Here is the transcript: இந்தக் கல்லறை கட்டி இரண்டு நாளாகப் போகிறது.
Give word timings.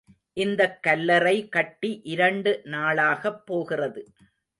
இந்தக் 0.33 0.83
கல்லறை 0.83 1.49
கட்டி 1.49 2.01
இரண்டு 2.03 2.61
நாளாகப் 2.65 3.45
போகிறது. 3.45 4.03